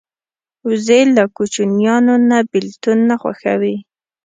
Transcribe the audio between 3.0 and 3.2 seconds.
نه